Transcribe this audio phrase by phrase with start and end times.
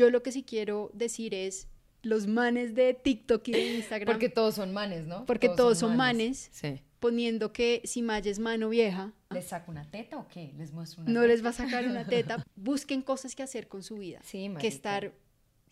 [0.00, 1.68] Yo lo que sí quiero decir es
[2.02, 4.10] los manes de TikTok y de Instagram.
[4.14, 5.26] Porque todos son manes, ¿no?
[5.26, 6.48] Porque todos, son manes.
[6.52, 6.80] Sí.
[7.00, 9.12] Poniendo que si Maya es mano vieja.
[9.28, 10.54] ¿Les saco una teta o qué?
[10.56, 11.28] ¿Les muestro una No teta?
[11.32, 12.42] les va a sacar una teta.
[12.56, 14.20] Busquen cosas que hacer con su vida.
[14.24, 14.68] Sí, que marica.
[14.68, 15.04] estar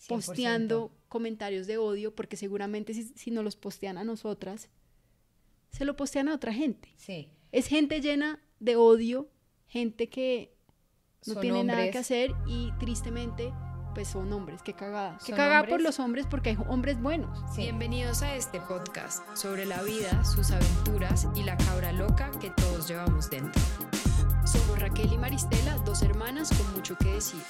[0.01, 0.09] 100%.
[0.09, 4.69] posteando comentarios de odio, porque seguramente si, si no los postean a nosotras,
[5.71, 6.91] se lo postean a otra gente.
[6.99, 7.29] Sí.
[7.51, 9.31] Es gente llena de odio,
[9.69, 10.53] gente que
[11.27, 13.53] no Son tiene nada que hacer y tristemente
[13.99, 15.19] pues son hombres, qué cagada.
[15.27, 15.83] Qué cagada por hombres.
[15.83, 17.37] los hombres porque hay hombres buenos.
[17.53, 17.63] Sí.
[17.63, 22.87] Bienvenidos a este podcast sobre la vida, sus aventuras y la cabra loca que todos
[22.87, 23.61] llevamos dentro.
[24.47, 27.41] Somos Raquel y Maristela, dos hermanas con mucho que decir.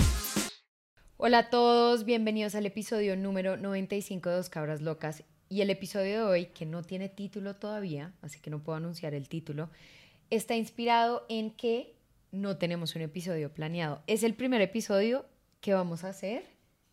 [1.19, 5.25] Hola a todos, bienvenidos al episodio número 95 de Dos Cabras Locas.
[5.51, 9.13] Y el episodio de hoy, que no tiene título todavía, así que no puedo anunciar
[9.13, 9.69] el título,
[10.31, 11.95] está inspirado en que
[12.33, 14.03] no tenemos un episodio planeado.
[14.07, 15.27] Es el primer episodio
[15.61, 16.45] que vamos a hacer,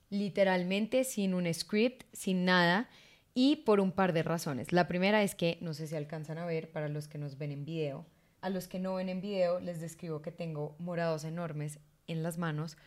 [0.10, 2.90] literalmente sin un script, sin nada,
[3.34, 4.72] y por un par de razones.
[4.72, 7.52] La primera es que, no sé si alcanzan a ver para los que nos ven
[7.52, 8.06] en video,
[8.42, 12.38] a los que no ven en video les describo que tengo morados enormes en las
[12.38, 12.78] manos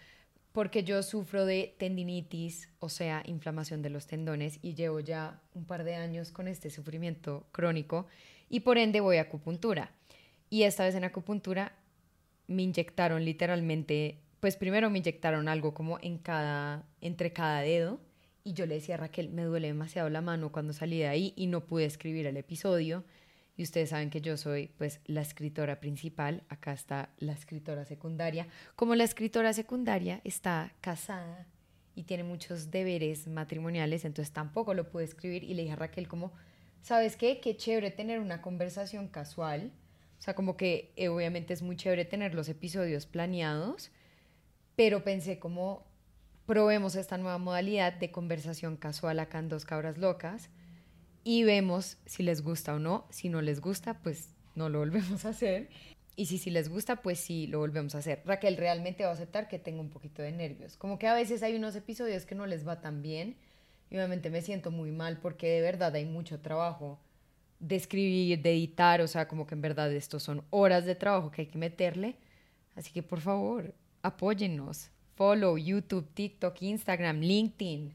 [0.58, 5.64] porque yo sufro de tendinitis, o sea, inflamación de los tendones, y llevo ya un
[5.64, 8.06] par de años con este sufrimiento crónico,
[8.48, 9.92] y por ende voy a acupuntura.
[10.50, 11.76] Y esta vez en acupuntura
[12.48, 18.00] me inyectaron literalmente, pues primero me inyectaron algo como en cada, entre cada dedo,
[18.48, 21.34] y yo le decía a Raquel, me duele demasiado la mano cuando salí de ahí
[21.36, 23.04] y no pude escribir el episodio.
[23.58, 28.46] Y ustedes saben que yo soy pues la escritora principal, acá está la escritora secundaria.
[28.74, 31.46] Como la escritora secundaria está casada
[31.94, 36.08] y tiene muchos deberes matrimoniales, entonces tampoco lo pude escribir y le dije a Raquel
[36.08, 36.32] como,
[36.80, 37.40] ¿sabes qué?
[37.40, 39.72] Qué chévere tener una conversación casual.
[40.18, 43.90] O sea, como que eh, obviamente es muy chévere tener los episodios planeados,
[44.78, 45.84] pero pensé como,
[46.46, 50.50] probemos esta nueva modalidad de conversación casual acá en Dos Cabras Locas
[51.24, 53.04] y vemos si les gusta o no.
[53.10, 55.68] Si no les gusta, pues no lo volvemos a hacer.
[56.14, 58.22] Y si sí les gusta, pues sí lo volvemos a hacer.
[58.24, 60.76] Raquel realmente va a aceptar que tengo un poquito de nervios.
[60.76, 63.36] Como que a veces hay unos episodios que no les va tan bien.
[63.90, 67.00] Y obviamente me siento muy mal porque de verdad hay mucho trabajo
[67.58, 69.00] de escribir, de editar.
[69.00, 72.14] O sea, como que en verdad estos son horas de trabajo que hay que meterle.
[72.76, 74.90] Así que por favor, apóyennos.
[75.14, 77.94] Follow YouTube, TikTok, Instagram, LinkedIn,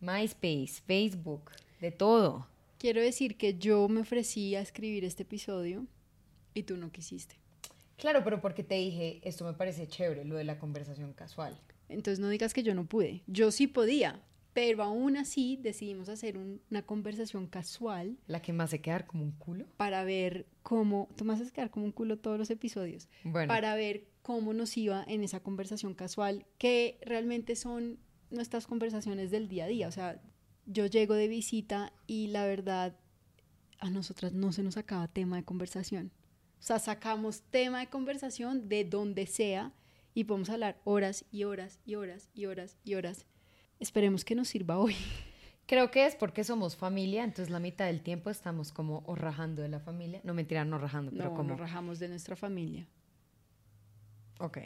[0.00, 2.46] MySpace, Facebook, de todo.
[2.78, 5.86] Quiero decir que yo me ofrecí a escribir este episodio
[6.54, 7.36] y tú no quisiste.
[7.96, 11.58] Claro, pero porque te dije, esto me parece chévere, lo de la conversación casual.
[11.88, 13.22] Entonces no digas que yo no pude.
[13.26, 14.20] Yo sí podía,
[14.52, 19.24] pero aún así decidimos hacer un- una conversación casual La que me hace quedar como
[19.24, 19.66] un culo.
[19.76, 23.74] para ver cómo, tú me haces quedar como un culo todos los episodios, Bueno, para
[23.74, 27.98] ver cómo nos iba en esa conversación casual, que realmente son
[28.30, 29.88] nuestras conversaciones del día a día.
[29.88, 30.20] O sea,
[30.66, 32.96] yo llego de visita y la verdad,
[33.80, 36.12] a nosotras no se nos acaba tema de conversación.
[36.60, 39.72] O sea, sacamos tema de conversación de donde sea
[40.14, 43.26] y podemos hablar horas y horas y horas y horas y horas.
[43.82, 44.94] Esperemos que nos sirva hoy.
[45.66, 49.60] creo que es porque somos familia, entonces la mitad del tiempo estamos como o rajando
[49.60, 50.20] de la familia.
[50.22, 51.50] No mentira, no rajando, pero No, como...
[51.50, 52.86] nos rajamos de nuestra familia.
[54.38, 54.58] Ok.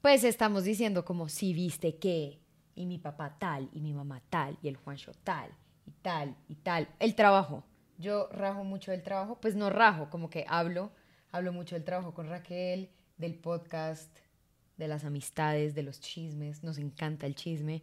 [0.00, 2.40] Pues estamos diciendo como si viste que,
[2.74, 5.50] y mi papá tal, y mi mamá tal, y el Juancho tal,
[5.86, 6.88] y tal, y tal.
[6.98, 7.64] El trabajo.
[7.98, 10.92] Yo rajo mucho del trabajo, pues no rajo, como que hablo,
[11.30, 14.16] hablo mucho del trabajo con Raquel, del podcast,
[14.78, 17.82] de las amistades, de los chismes, nos encanta el chisme.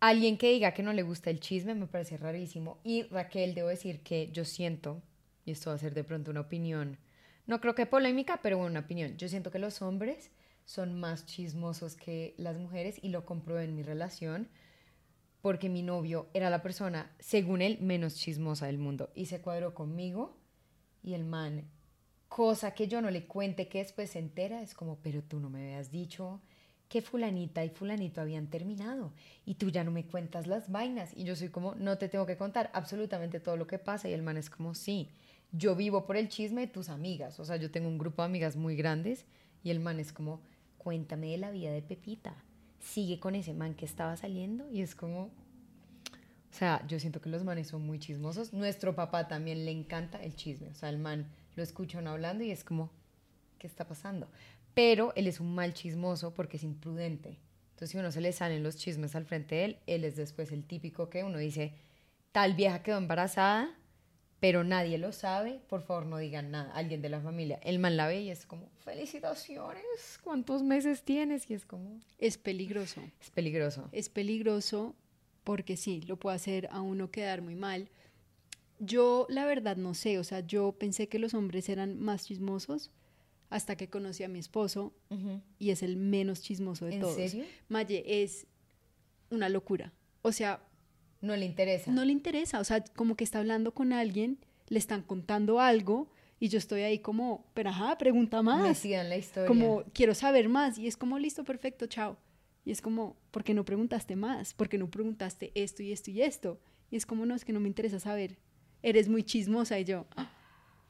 [0.00, 2.78] Alguien que diga que no le gusta el chisme me parece rarísimo.
[2.84, 5.02] Y Raquel, debo decir que yo siento,
[5.44, 6.98] y esto va a ser de pronto una opinión,
[7.46, 9.16] no creo que polémica, pero una opinión.
[9.16, 10.30] Yo siento que los hombres
[10.64, 14.48] son más chismosos que las mujeres y lo comprobé en mi relación
[15.40, 19.74] porque mi novio era la persona, según él, menos chismosa del mundo y se cuadró
[19.74, 20.36] conmigo
[21.04, 21.70] y el man,
[22.28, 25.48] cosa que yo no le cuente que después se entera, es como, pero tú no
[25.48, 26.42] me habías dicho
[26.88, 29.12] que fulanita y fulanito habían terminado
[29.44, 32.26] y tú ya no me cuentas las vainas y yo soy como, no te tengo
[32.26, 35.10] que contar absolutamente todo lo que pasa y el man es como, sí,
[35.52, 38.26] yo vivo por el chisme de tus amigas, o sea, yo tengo un grupo de
[38.26, 39.24] amigas muy grandes
[39.62, 40.40] y el man es como,
[40.78, 42.34] cuéntame de la vida de Pepita,
[42.78, 45.30] sigue con ese man que estaba saliendo y es como,
[46.56, 48.54] o sea, yo siento que los manes son muy chismosos.
[48.54, 50.70] Nuestro papá también le encanta el chisme.
[50.70, 52.90] O sea, el man lo escucha hablando y es como,
[53.58, 54.26] ¿qué está pasando?
[54.76, 57.40] Pero él es un mal chismoso porque es imprudente.
[57.70, 60.52] Entonces, si uno se le salen los chismes al frente de él, él es después
[60.52, 61.72] el típico que uno dice,
[62.30, 63.74] tal vieja quedó embarazada
[64.40, 66.70] pero nadie lo sabe, por favor no digan nada.
[66.72, 71.50] Alguien de la familia, el man la ve y es como, felicitaciones, ¿cuántos meses tienes?
[71.50, 73.00] Y es como, Es peligroso.
[73.20, 73.88] es peligroso.
[73.92, 74.94] Es peligroso
[75.42, 77.88] porque sí, lo puede hacer a uno quedar muy mal.
[78.78, 82.90] Yo la verdad no sé, o sea, yo pensé que los hombres eran más chismosos
[83.50, 84.92] hasta que conocí a mi esposo
[85.58, 87.14] y es el menos chismoso de ¿En todos.
[87.16, 87.44] serio?
[87.68, 88.46] Maye es
[89.30, 89.92] una locura.
[90.22, 90.62] O sea,
[91.20, 91.90] No le interesa.
[91.90, 94.38] no le interesa, o sea, como que está hablando con alguien,
[94.68, 96.08] le están contando algo
[96.40, 98.84] y yo estoy ahí como, pero ajá, pregunta más.
[98.84, 99.46] En la historia.
[99.48, 102.18] Como quiero saber más y es como listo, perfecto, chao.
[102.64, 104.52] Y es como, ¿por qué no preguntaste más?
[104.52, 106.60] ¿Por qué no preguntaste esto y esto y esto?
[106.90, 108.38] Y es como, no, es que no me interesa saber.
[108.82, 110.30] Eres muy chismosa y yo, "Ah,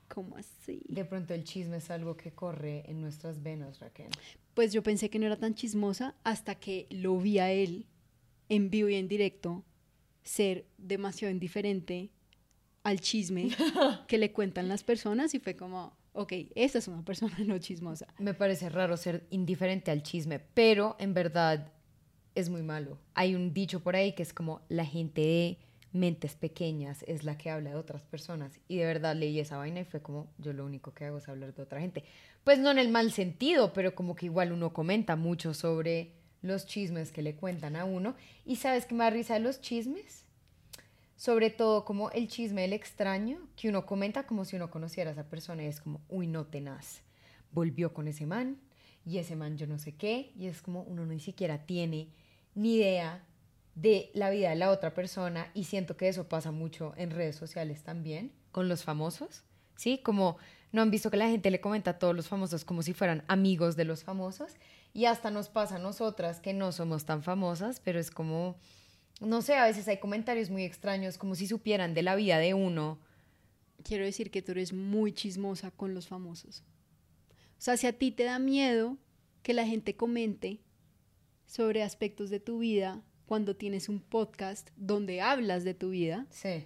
[0.08, 0.82] ¿cómo así?
[0.88, 4.10] De pronto el chisme es algo que corre en nuestras venas, Raquel.
[4.54, 7.86] Pues yo pensé que no era tan chismosa hasta que lo vi a él
[8.48, 9.64] en vivo y en directo
[10.22, 12.10] ser demasiado indiferente
[12.82, 13.48] al chisme
[14.08, 18.06] que le cuentan las personas y fue como, ok, esta es una persona no chismosa.
[18.18, 21.72] Me parece raro ser indiferente al chisme, pero en verdad
[22.34, 22.98] es muy malo.
[23.14, 25.58] Hay un dicho por ahí que es como la gente de
[25.92, 28.60] mentes pequeñas es la que habla de otras personas.
[28.68, 31.28] Y de verdad leí esa vaina y fue como, yo lo único que hago es
[31.28, 32.04] hablar de otra gente.
[32.44, 36.12] Pues no en el mal sentido, pero como que igual uno comenta mucho sobre
[36.42, 38.14] los chismes que le cuentan a uno.
[38.44, 40.24] ¿Y sabes qué me da risa de los chismes?
[41.16, 45.12] Sobre todo como el chisme del extraño, que uno comenta como si uno conociera a
[45.12, 47.00] esa persona y es como, uy, no tenaz.
[47.52, 48.58] Volvió con ese man
[49.04, 50.32] y ese man yo no sé qué.
[50.38, 52.10] Y es como uno ni siquiera tiene
[52.54, 53.24] ni idea
[53.76, 57.36] de la vida de la otra persona y siento que eso pasa mucho en redes
[57.36, 59.44] sociales también con los famosos,
[59.76, 59.98] ¿sí?
[59.98, 60.38] Como
[60.72, 63.22] no han visto que la gente le comenta a todos los famosos como si fueran
[63.28, 64.54] amigos de los famosos
[64.94, 68.56] y hasta nos pasa a nosotras que no somos tan famosas, pero es como,
[69.20, 72.54] no sé, a veces hay comentarios muy extraños como si supieran de la vida de
[72.54, 72.98] uno.
[73.84, 76.64] quiero decir que tú eres muy chismosa con los famosos.
[77.58, 78.96] O sea, si a ti te da miedo
[79.42, 80.60] que la gente comente
[81.44, 86.64] sobre aspectos de tu vida cuando tienes un podcast donde hablas de tu vida, Sí.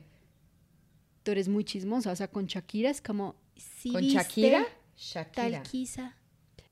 [1.23, 2.13] tú eres muy chismosa.
[2.13, 3.35] O sea, con Shakira es como...
[3.57, 4.67] "¿Sí ¿Con viste Shakira?
[4.97, 5.33] Shakira.
[5.33, 6.17] Tal quizá.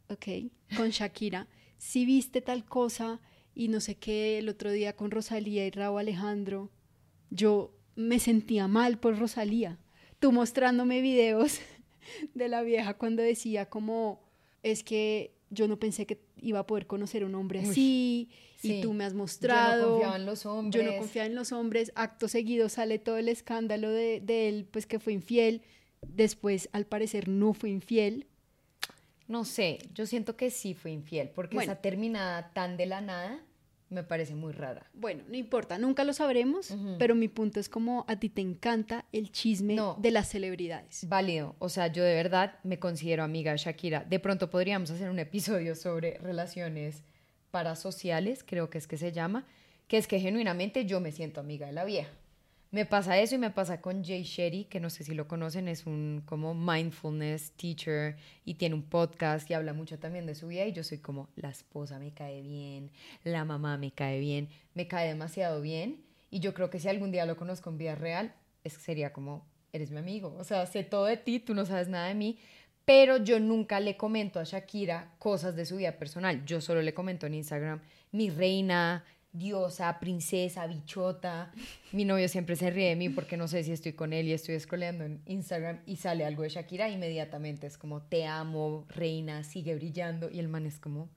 [0.08, 0.26] Ok,
[0.76, 1.46] con Shakira.
[1.80, 3.20] Si viste tal cosa
[3.54, 6.72] y no sé qué el otro día con Rosalía y Raúl Alejandro,
[7.30, 9.78] yo me sentía mal por Rosalía.
[10.18, 11.60] Tú mostrándome videos
[12.34, 14.20] de la vieja cuando decía como,
[14.64, 18.28] es que yo no pensé que iba a poder conocer a un hombre Uy, así
[18.58, 18.78] sí.
[18.78, 19.90] y tú me has Yo no mostrado.
[19.92, 20.84] confiaba en los Yo hombres.
[20.84, 21.92] no confiaba en los hombres.
[21.94, 25.62] Acto seguido sale todo el escándalo de, de él, pues que fue infiel.
[26.06, 28.26] Después, al parecer, no fue infiel.
[29.26, 31.70] No sé, yo siento que sí fue infiel, porque Bueno.
[31.72, 33.40] esa terminada tan de la nada
[33.90, 34.86] me parece muy rara.
[34.94, 39.04] Bueno, no importa, nunca lo sabremos, pero mi punto es como a ti te encanta
[39.12, 39.96] el chisme No.
[39.98, 41.08] de las celebridades.
[41.08, 44.04] Válido, o sea, yo de verdad me considero amiga de Shakira.
[44.04, 47.02] De pronto podríamos hacer un episodio sobre relaciones
[47.50, 49.46] parasociales, creo que es que se llama,
[49.86, 52.10] que es que genuinamente yo me siento amiga de la vieja.
[52.70, 55.68] Me pasa eso y me pasa con Jay Shetty, que no sé si lo conocen,
[55.68, 60.48] es un como mindfulness teacher y tiene un podcast y habla mucho también de su
[60.48, 62.90] vida y yo soy como la esposa me cae bien,
[63.24, 67.10] la mamá me cae bien, me cae demasiado bien y yo creo que si algún
[67.10, 68.34] día lo conozco en vida real,
[68.64, 71.88] es sería como eres mi amigo, o sea, sé todo de ti, tú no sabes
[71.88, 72.38] nada de mí,
[72.84, 76.92] pero yo nunca le comento a Shakira cosas de su vida personal, yo solo le
[76.92, 77.80] comento en Instagram,
[78.12, 81.52] mi reina, diosa, princesa, bichota.
[81.92, 84.32] Mi novio siempre se ríe de mí porque no sé si estoy con él y
[84.32, 89.44] estoy scrolleando en Instagram y sale algo de Shakira, inmediatamente es como, te amo, reina,
[89.44, 90.30] sigue brillando.
[90.30, 91.08] Y el man es como,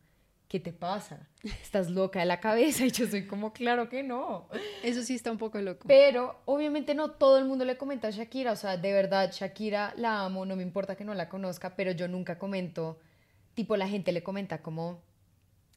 [0.48, 1.30] ¿qué te pasa?
[1.44, 2.86] ¿Estás loca de la cabeza?
[2.86, 4.50] Y yo soy como, claro que no.
[4.84, 5.88] Eso sí está un poco loco.
[5.88, 9.94] Pero obviamente no todo el mundo le comenta a Shakira, o sea, de verdad, Shakira
[9.96, 13.00] la amo, no me importa que no la conozca, pero yo nunca comento,
[13.54, 15.02] tipo la gente le comenta como,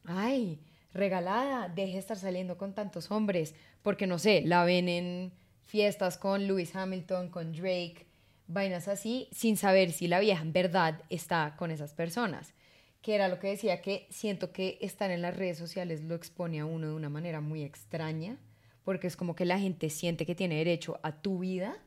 [0.03, 0.59] ay,
[0.95, 6.17] regalada, deje de estar saliendo con tantos hombres, porque no sé, la ven en fiestas
[6.17, 8.07] con Lewis Hamilton, con Drake,
[8.47, 12.53] vainas así, sin saber si la vieja en verdad está con esas personas.
[13.01, 16.59] Que era lo que decía, que siento que estar en las redes sociales lo expone
[16.59, 18.37] a uno de una manera muy extraña,
[18.83, 21.77] porque es como que la gente siente que tiene derecho a tu vida,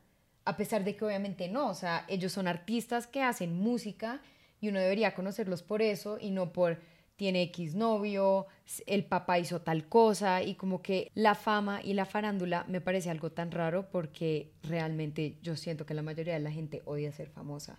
[0.45, 4.21] a pesar de que obviamente no, o sea, ellos son artistas que hacen música
[4.61, 6.79] y uno debería conocerlos por eso y no por
[7.19, 8.47] tiene X novio,
[8.87, 13.09] el papá hizo tal cosa y como que la fama y la farándula me parece
[13.09, 17.29] algo tan raro porque realmente yo siento que la mayoría de la gente odia ser
[17.29, 17.77] famosa.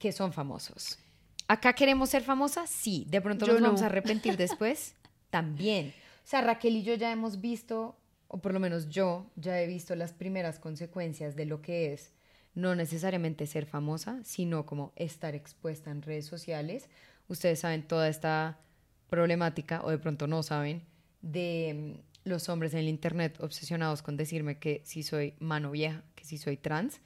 [0.00, 0.98] Que son famosos.
[1.46, 2.68] ¿Acá queremos ser famosas?
[2.68, 3.06] Sí.
[3.08, 4.96] ¿De pronto Yo nos vamos a arrepentir después?
[5.30, 5.94] También.
[6.24, 9.68] O sea, Raquel y yo ya hemos visto, o por lo menos yo ya he
[9.68, 12.14] visto las primeras consecuencias de lo que es
[12.52, 16.88] no necesariamente ser famosa, sino como estar expuesta en redes sociales.
[17.30, 18.58] Ustedes saben toda esta
[19.08, 20.82] problemática, o de pronto no saben,
[21.22, 21.94] de
[22.24, 26.24] mm, los hombres en el Internet obsesionados con decirme que si soy mano vieja, que
[26.24, 27.00] si soy trans.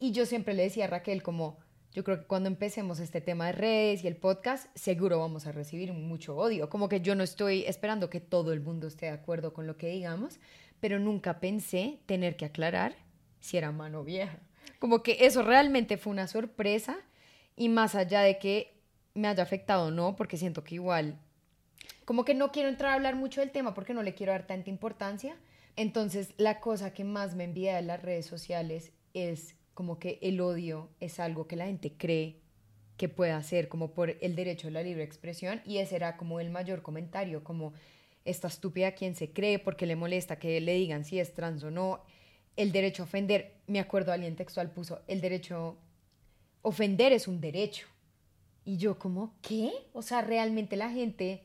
[0.00, 1.60] Y yo siempre le decía a Raquel como,
[1.92, 5.52] yo creo que cuando empecemos este tema de redes y el podcast, seguro vamos a
[5.52, 6.68] recibir mucho odio.
[6.68, 9.76] Como que yo no estoy esperando que todo el mundo esté de acuerdo con lo
[9.76, 10.40] que digamos,
[10.80, 12.96] pero nunca pensé tener que aclarar
[13.38, 14.40] si era mano vieja.
[14.80, 16.96] Como que eso realmente fue una sorpresa
[17.54, 18.79] y más allá de que
[19.14, 21.18] me haya afectado o no, porque siento que igual,
[22.04, 24.46] como que no quiero entrar a hablar mucho del tema porque no le quiero dar
[24.46, 25.36] tanta importancia.
[25.76, 30.40] Entonces, la cosa que más me envía de las redes sociales es como que el
[30.40, 32.40] odio es algo que la gente cree
[32.96, 36.38] que puede hacer como por el derecho a la libre expresión y ese era como
[36.38, 37.72] el mayor comentario, como
[38.26, 41.70] esta estúpida quien se cree porque le molesta que le digan si es trans o
[41.70, 42.02] no,
[42.56, 45.78] el derecho a ofender, me acuerdo alguien textual puso, el derecho,
[46.60, 47.86] ofender es un derecho.
[48.64, 49.72] Y yo como, ¿qué?
[49.92, 51.44] O sea, realmente la gente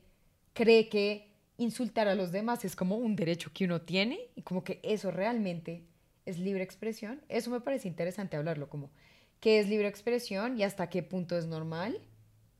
[0.53, 4.63] cree que insultar a los demás es como un derecho que uno tiene y como
[4.63, 5.83] que eso realmente
[6.25, 7.21] es libre expresión.
[7.29, 8.89] Eso me parece interesante hablarlo, como
[9.39, 11.99] qué es libre expresión y hasta qué punto es normal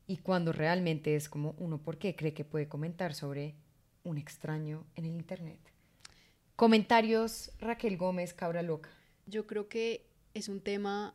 [0.06, 3.56] y cuando realmente es como uno por qué cree que puede comentar sobre
[4.04, 5.58] un extraño en el Internet.
[6.54, 8.90] Comentarios, Raquel Gómez, Cabra Loca.
[9.26, 11.14] Yo creo que es un tema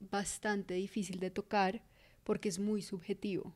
[0.00, 1.82] bastante difícil de tocar
[2.24, 3.54] porque es muy subjetivo.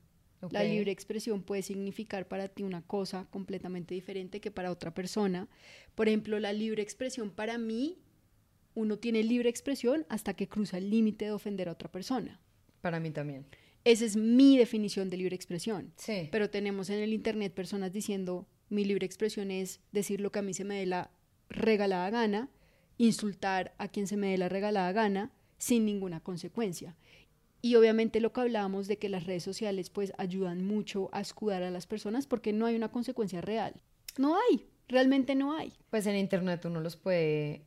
[0.51, 5.49] La libre expresión puede significar para ti una cosa completamente diferente que para otra persona.
[5.95, 7.99] Por ejemplo, la libre expresión para mí
[8.75, 12.39] uno tiene libre expresión hasta que cruza el límite de ofender a otra persona.
[12.83, 13.47] Para mí también.
[13.85, 15.93] Esa es mi definición de libre expresión.
[15.97, 16.29] Sí.
[16.31, 20.43] Pero tenemos en el Internet personas diciendo, mi libre expresión es decir lo que a
[20.43, 21.11] mí se me dé la
[21.49, 22.51] regalada gana,
[22.99, 26.97] insultar a quien se me dé la regalada gana, sin ninguna consecuencia.
[27.67, 31.63] Y obviamente lo que hablábamos de que las redes sociales pues ayudan mucho a escudar
[31.63, 33.75] a las personas porque no hay una consecuencia real.
[34.19, 35.73] No hay, realmente no hay.
[35.91, 37.65] Pues en Internet uno los puede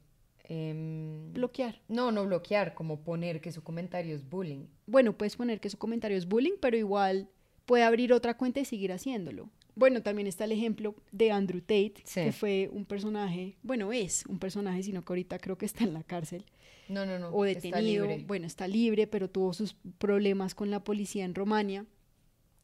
[0.49, 1.79] Em, bloquear.
[1.87, 4.65] No, no bloquear, como poner que su comentario es bullying.
[4.87, 7.29] Bueno, puedes poner que su comentario es bullying, pero igual
[7.67, 9.51] puede abrir otra cuenta y seguir haciéndolo.
[9.79, 14.37] Bueno, también está el ejemplo de Andrew Tate, que fue un personaje, bueno, es un
[14.37, 16.43] personaje, sino que ahorita creo que está en la cárcel.
[16.89, 17.29] No, no, no.
[17.29, 18.05] O detenido.
[18.27, 21.85] Bueno, está libre, pero tuvo sus problemas con la policía en Romania,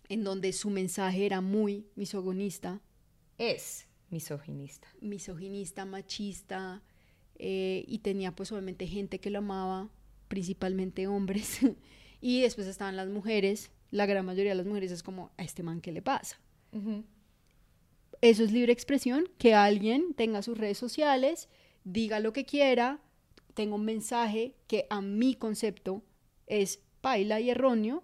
[0.10, 2.82] en donde su mensaje era muy misogonista.
[3.38, 4.90] Es misoginista.
[5.00, 6.84] Misoginista, machista,
[7.40, 9.90] eh, y tenía pues obviamente gente que lo amaba,
[10.28, 11.60] principalmente hombres,
[12.20, 15.64] y después estaban las mujeres, la gran mayoría de las mujeres es como, a este
[15.64, 16.42] man, ¿qué le pasa?
[18.22, 21.48] Eso es libre expresión, que alguien tenga sus redes sociales,
[21.84, 23.00] diga lo que quiera,
[23.54, 26.04] tenga un mensaje que a mi concepto
[26.48, 28.04] es paila y erróneo,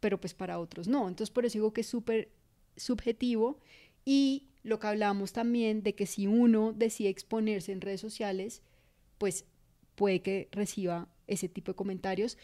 [0.00, 1.08] pero pues para otros no.
[1.08, 2.30] Entonces por eso digo que es súper
[2.76, 3.58] subjetivo
[4.04, 8.62] y lo que hablábamos también de que si uno decide exponerse en redes sociales,
[9.18, 9.44] pues
[9.94, 12.36] puede que reciba ese tipo de comentarios.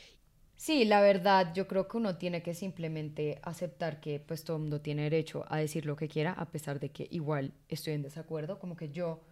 [0.60, 4.64] Sí, la verdad, yo creo que uno tiene que simplemente aceptar que pues todo el
[4.64, 8.02] mundo tiene derecho a decir lo que quiera, a pesar de que igual estoy en
[8.02, 9.22] desacuerdo, como que yo...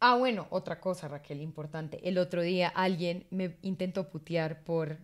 [0.00, 2.00] Ah, bueno, otra cosa, Raquel, importante.
[2.02, 4.98] El otro día alguien me intentó putear por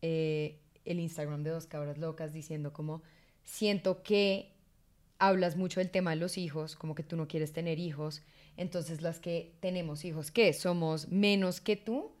[0.00, 3.02] eh, el Instagram de Dos Cabras Locas diciendo como,
[3.44, 4.54] siento que
[5.18, 8.22] hablas mucho del tema de los hijos, como que tú no quieres tener hijos,
[8.56, 10.54] entonces las que tenemos hijos, ¿qué?
[10.54, 12.12] Somos menos que tú.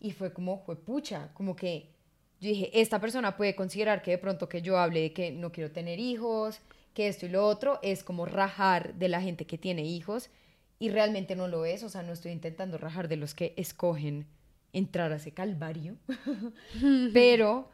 [0.00, 1.99] Y fue como, fue pucha, como que
[2.40, 5.52] yo dije, esta persona puede considerar que de pronto que yo hable de que no
[5.52, 6.60] quiero tener hijos,
[6.94, 10.30] que esto y lo otro, es como rajar de la gente que tiene hijos
[10.78, 14.26] y realmente no lo es, o sea, no estoy intentando rajar de los que escogen
[14.72, 15.96] entrar a ese calvario,
[17.12, 17.68] pero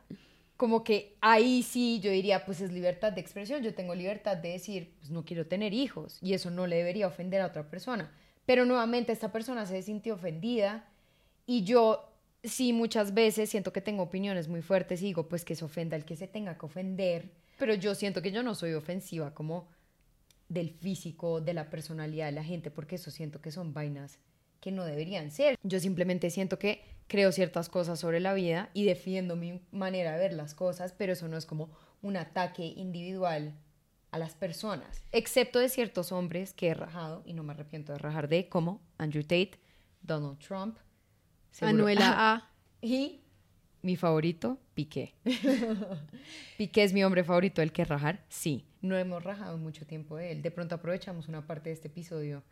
[0.57, 4.51] como que ahí sí yo diría, pues es libertad de expresión, yo tengo libertad de
[4.51, 8.11] decir, pues no quiero tener hijos y eso no le debería ofender a otra persona.
[8.47, 10.89] Pero nuevamente esta persona se sintió ofendida
[11.47, 12.16] y yo
[12.47, 15.97] sí muchas veces siento que tengo opiniones muy fuertes y digo, pues que se ofenda
[15.97, 19.69] el que se tenga que ofender, pero yo siento que yo no soy ofensiva como
[20.49, 24.19] del físico, de la personalidad de la gente, porque eso siento que son vainas
[24.61, 25.57] que no deberían ser.
[25.63, 30.19] Yo simplemente siento que creo ciertas cosas sobre la vida y defiendo mi manera de
[30.19, 31.71] ver las cosas, pero eso no es como
[32.03, 33.55] un ataque individual
[34.13, 37.99] a las personas, excepto de ciertos hombres que he rajado y no me arrepiento de
[37.99, 39.59] rajar de, como Andrew Tate,
[40.03, 40.79] Donald Trump,
[41.61, 42.51] Anuela A.
[42.83, 43.21] Y
[43.83, 45.15] mi favorito, Piqué.
[46.59, 48.65] Piqué es mi hombre favorito, el que rajar, sí.
[48.83, 50.43] No hemos rajado mucho tiempo de él.
[50.43, 52.43] De pronto aprovechamos una parte de este episodio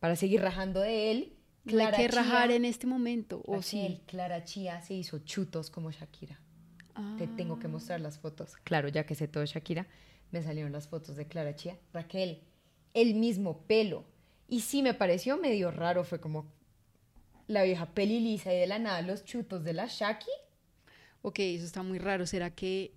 [0.00, 1.36] para seguir rajando de él
[1.66, 3.40] hay Clara que rajar en este momento.
[3.46, 4.00] O Raquel, sí.
[4.06, 6.38] Clara Chía se hizo chutos como Shakira.
[7.18, 7.58] Te tengo Ah.
[7.60, 8.56] que mostrar las fotos.
[8.64, 9.86] Claro, ya que sé todo Shakira,
[10.30, 11.78] me salieron las fotos de Clara Chía.
[11.92, 12.42] Raquel,
[12.92, 14.04] el mismo pelo.
[14.46, 16.52] Y sí me pareció medio raro, fue como
[17.46, 20.30] la vieja peli lisa y de la nada los chutos de la Shaki.
[21.22, 22.26] Ok, eso está muy raro.
[22.26, 22.92] ¿Será que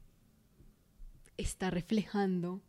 [1.37, 2.61] está reflejando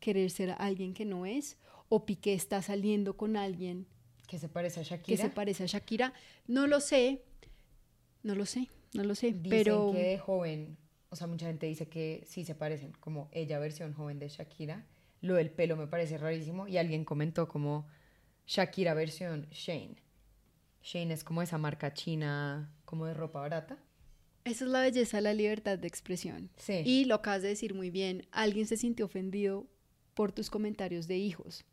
[0.00, 1.58] querer ser alguien que no es?
[1.88, 3.86] ¿O Piqué está saliendo con alguien
[4.26, 5.24] Que se parece a que Shakira.
[5.24, 6.12] se parece a Shakira?
[6.46, 7.22] No lo sé.
[8.22, 8.68] No lo sé.
[8.94, 9.32] No lo sé.
[9.32, 10.76] Dicen pero que de joven,
[11.10, 14.86] o sea, mucha gente dice que sí se parecen, como ella versión joven de Shakira.
[15.20, 17.86] Lo del pelo me parece rarísimo y alguien comentó como
[18.46, 19.96] Shakira versión Shane.
[20.82, 23.78] Shane es como esa marca china, como de ropa barata.
[24.44, 26.50] esa es la belleza de la libertad de expresión.
[26.56, 26.82] Sí.
[26.84, 28.26] Y lo acabas de decir muy bien.
[28.30, 29.66] Alguien se sintió ofendido
[30.14, 31.64] por tus comentarios de hijos.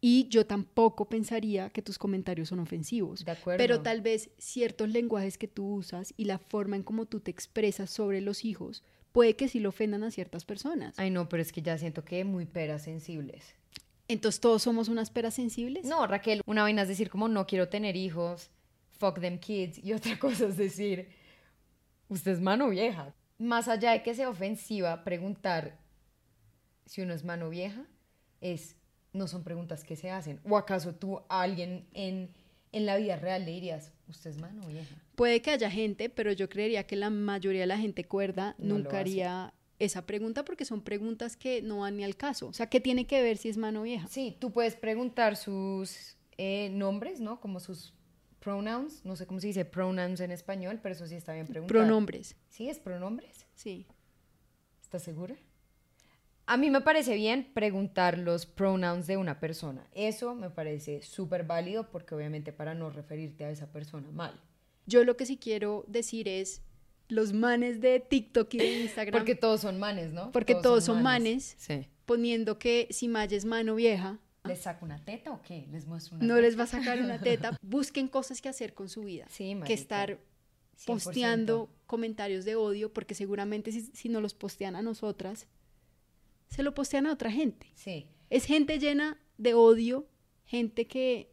[0.00, 3.24] Y yo tampoco pensaría que tus comentarios son ofensivos.
[3.24, 3.58] De acuerdo.
[3.58, 7.30] Pero tal vez ciertos lenguajes que tú usas y la forma en cómo tú te
[7.30, 8.82] expresas sobre los hijos
[9.12, 10.98] puede que sí lo ofendan a ciertas personas.
[10.98, 13.54] Ay, no, pero es que ya siento que muy peras sensibles.
[14.08, 15.84] Entonces todos somos unas peras sensibles.
[15.84, 18.50] No, Raquel, una vaina es decir como no quiero tener hijos,
[18.98, 21.08] fuck them kids, y otra cosa es decir,
[22.08, 23.14] usted es mano vieja.
[23.38, 25.78] Más allá de que sea ofensiva, preguntar
[26.86, 27.86] si uno es mano vieja
[28.40, 28.76] es,
[29.12, 30.40] no son preguntas que se hacen.
[30.44, 32.30] ¿O acaso tú a alguien en,
[32.72, 34.94] en la vida real le dirías, usted es mano vieja?
[35.14, 38.76] Puede que haya gente, pero yo creería que la mayoría de la gente cuerda No
[38.76, 39.54] nunca haría
[39.84, 42.46] esa pregunta porque son preguntas que no van ni al caso.
[42.48, 44.06] O sea, ¿qué tiene que ver si es mano vieja?
[44.08, 47.40] Sí, tú puedes preguntar sus eh, nombres, ¿no?
[47.40, 47.94] Como sus
[48.38, 51.76] pronouns, no sé cómo se dice pronouns en español, pero eso sí está bien preguntar.
[51.76, 53.46] Pronombres, ¿Sí es pronombres?
[53.54, 53.86] sí.
[54.82, 55.36] ¿Estás segura?
[56.44, 59.86] A mí me parece bien preguntar los pronouns de una persona.
[59.94, 64.38] Eso me parece súper válido porque obviamente para no referirte a esa persona mal.
[64.86, 66.60] Yo lo que sí quiero decir es
[67.12, 70.32] los manes de TikTok y de Instagram Porque todos son manes, ¿no?
[70.32, 71.54] Porque todos son manes.
[71.58, 71.86] Sí.
[72.06, 75.68] poniendo que si Maya es mano vieja, ¿Les saco una teta o qué?
[75.70, 76.46] ¿Les muestro una no teta?
[76.46, 77.56] les va a sacar una teta.
[77.62, 79.26] Busquen cosas que hacer con su vida.
[79.30, 80.18] Sí, que marica, estar
[80.78, 80.86] 100%.
[80.86, 85.46] posteando comentarios de odio, porque seguramente si, si no los postean a nosotras,
[86.48, 87.68] se lo postean a otra gente.
[87.74, 88.08] Sí.
[88.30, 90.08] Es gente llena de odio,
[90.44, 91.32] gente que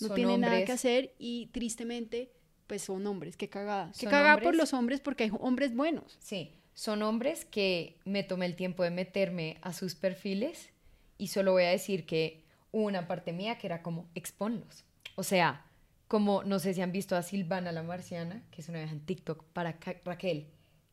[0.00, 2.30] no Son tiene nada que hacer y tristemente,
[2.68, 3.36] pues son hombres.
[3.36, 3.90] Qué cagada.
[3.98, 6.16] Qué cagada por los hombres porque hay hombres buenos.
[6.20, 10.70] Sí, son hombres que me tomé el tiempo de meterme a sus perfiles
[11.16, 14.84] y solo voy a decir que hubo una parte mía que era como exponlos.
[15.16, 15.64] O sea,
[16.06, 19.00] como no sé si han visto a Silvana la Marciana, que es una vieja en
[19.04, 20.46] TikTok, para ca- Raquel,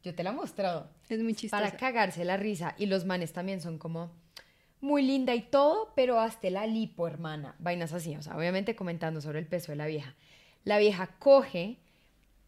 [0.04, 1.62] yo te la he mostrado, Es muy chistoso.
[1.64, 4.12] para cagarse la risa y los manes también son como
[4.82, 9.20] muy linda y todo, pero hasta la lipo, hermana, vainas así, o sea, obviamente comentando
[9.22, 10.16] sobre el peso de la vieja.
[10.66, 11.78] La vieja coge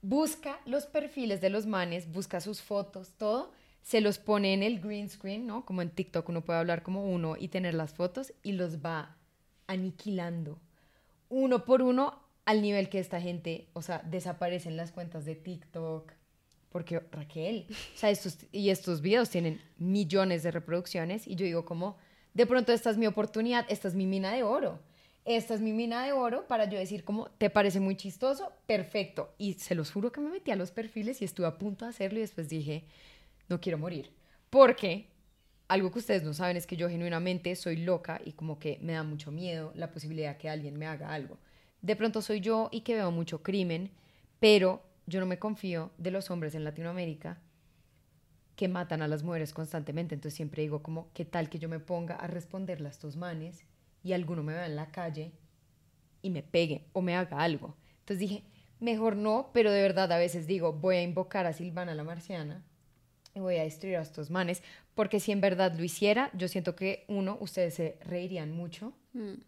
[0.02, 3.52] busca los perfiles de los manes, busca sus fotos, todo,
[3.82, 5.66] se los pone en el green screen, ¿no?
[5.66, 9.16] Como en TikTok uno puede hablar como uno y tener las fotos y los va
[9.66, 10.60] aniquilando
[11.30, 16.14] uno por uno al nivel que esta gente, o sea, desaparecen las cuentas de TikTok.
[16.70, 21.66] Porque Raquel, o sea, estos, y estos videos tienen millones de reproducciones y yo digo
[21.66, 21.98] como,
[22.34, 24.80] de pronto esta es mi oportunidad, esta es mi mina de oro.
[25.28, 28.54] Esta es mi mina de oro para yo decir como, ¿te parece muy chistoso?
[28.66, 29.34] Perfecto.
[29.38, 31.90] Y se los juro que me metí a los perfiles y estuve a punto de
[31.90, 32.86] hacerlo y después dije,
[33.50, 34.10] no quiero morir.
[34.50, 35.10] Porque
[35.68, 38.94] algo que ustedes no saben es que yo genuinamente soy loca y como que me
[38.94, 41.38] da mucho miedo la posibilidad que alguien me haga algo.
[41.82, 43.92] De pronto soy yo y que veo mucho crimen,
[44.40, 47.38] pero yo no me confío de los hombres en Latinoamérica
[48.56, 50.16] que matan a las mujeres constantemente.
[50.16, 53.66] Entonces siempre digo como, ¿qué tal que yo me ponga a responderle a estos manes
[54.08, 55.32] y alguno me vea en la calle
[56.22, 57.76] y me pegue o me haga algo?
[58.00, 58.44] Entonces dije,
[58.80, 62.64] mejor no, pero de verdad a veces digo, voy a invocar a Silvana la Marciana
[63.34, 64.64] y voy a destruir a estos manes,
[64.96, 69.42] porque si en verdad lo hiciera, yo siento que uno, ustedes se reirían mucho Mm.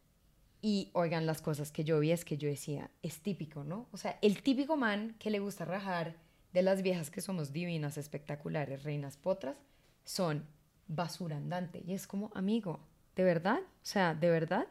[0.62, 3.88] y oigan las cosas que yo vi, es que yo decía, es típico, ¿no?
[3.91, 6.15] O sea, el típico man que le gusta rajar
[6.54, 9.58] de las viejas que somos divinas, espectaculares, reinas potras,
[10.04, 10.45] son
[10.88, 11.84] basura andante.
[11.86, 12.80] Y es como, amigo,
[13.20, 13.60] ¿de verdad?
[13.60, 14.66] O sea, ¿de verdad?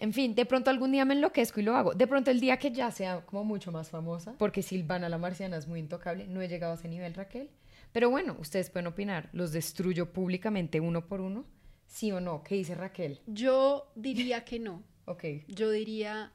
[0.00, 1.94] En fin, de pronto algún día me enloquezco y lo hago.
[1.94, 5.56] De pronto el día que ya sea como mucho más famosa, porque Silvana la Marciana
[5.58, 7.50] es muy intocable, no he llegado a ese nivel, Raquel.
[7.92, 9.28] Pero bueno, ustedes pueden opinar.
[9.32, 11.44] ¿Los destruyo públicamente uno por uno?
[11.86, 12.42] ¿Sí o no?
[12.42, 13.20] ¿Qué dice Raquel?
[13.28, 14.82] Yo diría que no.
[15.04, 15.22] Ok.
[15.46, 16.32] Yo diría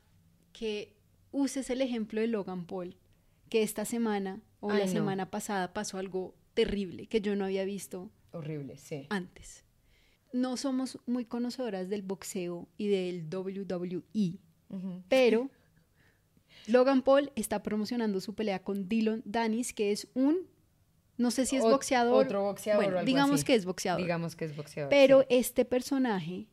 [0.54, 0.96] que
[1.34, 2.96] uses el ejemplo de Logan Paul,
[3.50, 4.92] que esta semana o Ay, la no.
[4.94, 9.08] semana pasada pasó algo terrible que yo no había visto Horrible, sí.
[9.10, 9.66] antes.
[10.34, 14.40] No somos muy conocedoras del boxeo y del WWE,
[15.10, 15.50] Pero
[16.68, 20.48] Logan Paul está promocionando su pelea con Dylan Danis, que es un,
[21.18, 22.26] no sé si es Ot- boxeador.
[22.26, 23.46] otro boxeador Bueno, o algo digamos así.
[23.46, 24.02] que es boxeador.
[24.02, 24.90] Digamos que es boxeador.
[24.90, 25.28] Pero sí.
[25.30, 26.48] este personaje,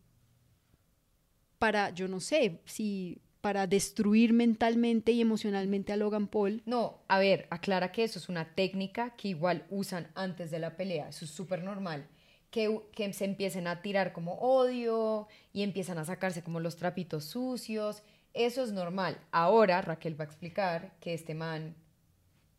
[1.59, 7.19] para, yo no sé, si para destruir mentalmente y emocionalmente a Logan Paul, No, a
[7.19, 11.09] ver, aclara que eso es una técnica que igual usan antes de la pelea.
[11.11, 12.07] Eso es súper normal.
[12.55, 18.05] Que, se empiecen a tirar como odio y empiezan a sacarse como los trapitos sucios.
[18.33, 19.19] Eso es normal.
[19.33, 21.75] Ahora Raquel va a explicar que este man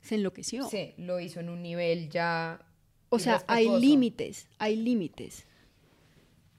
[0.02, 0.68] se enloqueció.
[0.68, 2.60] sí, lo hizo en un nivel ya.
[3.08, 5.46] o sea, hay límites, hay límites.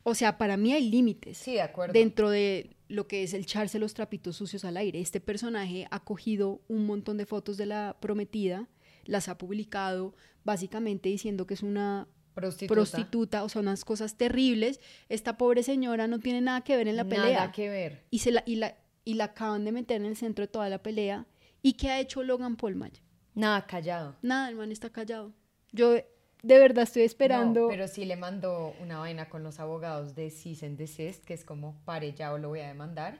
[0.02, 1.36] O sea, para mí hay límites.
[1.36, 1.92] Sí, de acuerdo.
[1.92, 4.98] dentro de lo que es el echarse los trapitos sucios al aire.
[5.00, 8.66] Este personaje ha cogido un montón de fotos de la prometida,
[9.04, 12.74] las ha publicado básicamente diciendo que es una Prostituta.
[12.74, 14.78] prostituta, o sea, unas cosas terribles.
[15.08, 17.38] Esta pobre señora no tiene nada que ver en la pelea.
[17.38, 18.04] Nada que ver.
[18.10, 20.68] Y, se la, y, la, y la acaban de meter en el centro de toda
[20.68, 21.24] la pelea.
[21.62, 23.00] ¿Y qué ha hecho Logan Paul Maya?
[23.34, 24.16] Nada, callado.
[24.20, 25.32] Nada, el man está callado.
[25.72, 27.62] Yo de verdad estoy esperando.
[27.62, 31.32] No, pero sí le mandó una vaina con los abogados de cease and desist, que
[31.32, 33.18] es como, pare ya o lo voy a demandar.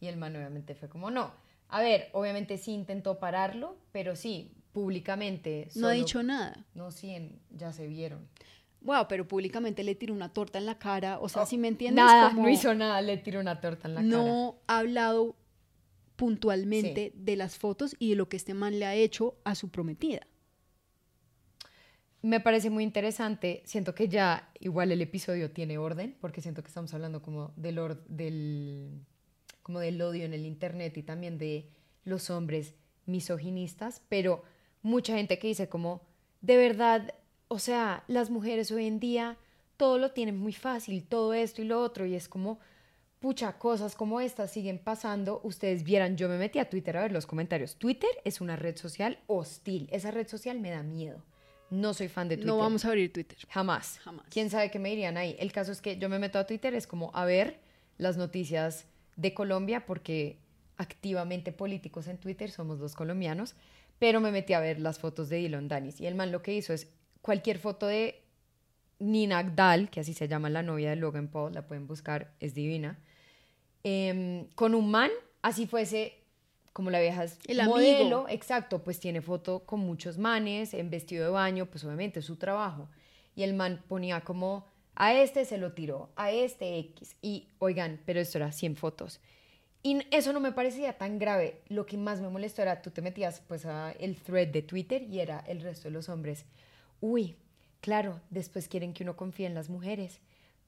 [0.00, 1.32] Y el man obviamente fue como, no.
[1.68, 5.68] A ver, obviamente sí intentó pararlo, pero sí, públicamente.
[5.76, 6.66] no ha dicho nada.
[6.74, 8.28] No, sí, en- ya se vieron.
[8.82, 11.18] Wow, pero públicamente le tiró una torta en la cara.
[11.20, 13.88] O sea, Oh, si me entiendes, Nada, como no hizo nada, le tiró una torta
[13.88, 14.10] en la cara.
[14.12, 15.36] no ha hablado
[16.16, 19.70] puntualmente de las fotos y de lo que este man le ha hecho a su
[19.70, 20.26] prometida.
[22.22, 23.62] Me parece muy interesante.
[23.66, 27.78] Siento que ya igual el episodio tiene orden, porque siento que estamos hablando como del,
[27.78, 29.00] or- del,
[29.62, 31.70] como del odio en el internet y también de
[32.04, 32.74] los hombres
[33.06, 34.42] misoginistas, pero
[34.84, 36.02] mucha gente que dice como,
[36.42, 37.14] de verdad,
[37.48, 39.36] o sea, las mujeres hoy en día
[39.76, 42.60] todo lo tienen muy fácil, todo esto y lo otro, y es como,
[43.18, 45.40] pucha, cosas como estas siguen pasando.
[45.42, 47.76] Ustedes vieran, yo me metí a Twitter a ver los comentarios.
[47.76, 51.24] Twitter es una red social hostil, esa red social me da miedo.
[51.70, 52.46] No soy fan de Twitter.
[52.46, 53.38] No vamos a abrir Twitter.
[53.48, 53.98] Jamás.
[54.00, 54.26] Jamás.
[54.28, 55.34] ¿Quién sabe qué me dirían ahí?
[55.40, 57.58] El caso es que yo me meto a Twitter, es como a ver
[57.96, 60.36] las noticias de Colombia, porque
[60.76, 63.56] activamente políticos en Twitter somos los colombianos,
[64.04, 65.98] pero me metí a ver las fotos de Dylan Danis.
[65.98, 68.20] Y el man lo que hizo es cualquier foto de
[68.98, 72.52] Nina Agdal, que así se llama la novia de Logan Paul, la pueden buscar, es
[72.52, 72.98] divina,
[73.82, 76.18] em, con un man, así fuese
[76.74, 77.76] como la vieja es El amigo.
[77.78, 82.26] modelo, exacto, pues tiene foto con muchos manes, en vestido de baño, pues obviamente es
[82.26, 82.90] su trabajo.
[83.34, 87.16] Y el man ponía como, a este se lo tiró, a este X.
[87.22, 89.20] Y oigan, pero esto era 100 fotos.
[89.86, 91.60] Y eso no me parecía tan grave.
[91.68, 95.02] Lo que más me molestó era, tú te metías pues a el thread de Twitter
[95.02, 96.46] y era el resto de los hombres.
[97.02, 97.36] Uy,
[97.82, 100.20] claro, después quieren que uno confíe en las mujeres,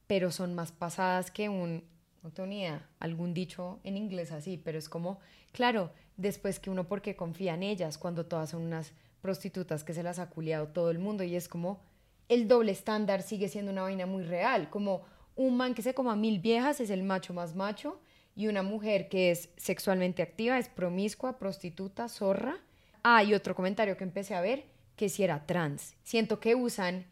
[0.05, 1.83] pero son más pasadas que un,
[2.21, 2.65] no tengo ni
[2.99, 5.19] algún dicho en inglés así, pero es como,
[5.51, 10.03] claro, después que uno porque confía en ellas, cuando todas son unas prostitutas que se
[10.03, 11.81] las ha culiado todo el mundo y es como,
[12.29, 15.01] el doble estándar sigue siendo una vaina muy real, como
[15.35, 17.99] un man que se coma mil viejas es el macho más macho
[18.37, 22.59] y una mujer que es sexualmente activa es promiscua, prostituta, zorra.
[23.01, 25.95] Ah, y otro comentario que empecé a ver, que si era trans.
[26.03, 27.07] Siento que usan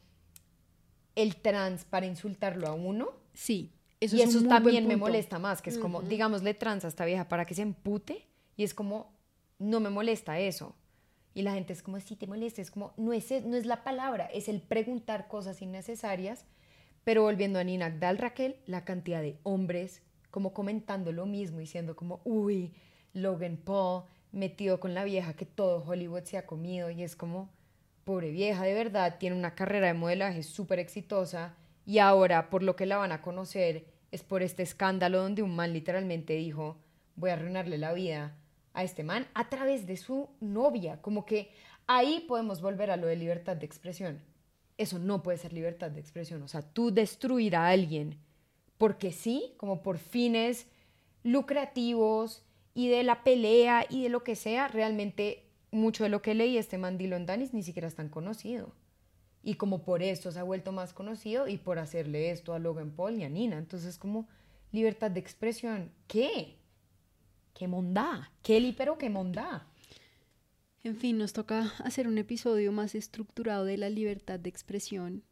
[1.16, 5.62] el trans para insultarlo a uno Sí, eso y es eso también me molesta más,
[5.62, 9.12] que es como, digámosle trans a esta vieja para que se empute y es como,
[9.58, 10.76] no me molesta eso.
[11.34, 13.84] Y la gente es como, si te molesta, es como, no es, no es la
[13.84, 16.46] palabra, es el preguntar cosas innecesarias.
[17.04, 20.02] Pero volviendo a Nina Agdal, Raquel, la cantidad de hombres
[20.36, 22.74] como comentando lo mismo, diciendo como, uy,
[23.14, 27.50] Logan Paul metido con la vieja que todo Hollywood se ha comido y es como,
[28.04, 32.76] pobre vieja, de verdad, tiene una carrera de modelaje súper exitosa y ahora por lo
[32.76, 36.76] que la van a conocer es por este escándalo donde un man literalmente dijo,
[37.16, 38.36] voy a arruinarle la vida
[38.74, 41.50] a este man a través de su novia, como que
[41.88, 44.20] ahí podemos volver a lo de libertad de expresión.
[44.78, 48.20] Eso no puede ser libertad de expresión, o sea, tú destruir a alguien
[48.78, 50.68] porque sí, como por fines
[51.24, 56.36] lucrativos y de la pelea y de lo que sea, realmente mucho de lo que
[56.36, 58.74] leí este man Dylan Danis ni siquiera es tan conocido.
[59.44, 62.92] Y como por esto se ha vuelto más conocido y por hacerle esto a Logan
[62.92, 63.58] Paul y a Nina.
[63.58, 64.28] Entonces como
[64.72, 66.58] libertad de expresión, ¿qué?
[67.54, 68.32] ¿Qué mondá?
[68.42, 69.68] ¿Qué pero qué mondá?
[70.84, 75.24] En fin, nos toca hacer un episodio más estructurado de la libertad de expresión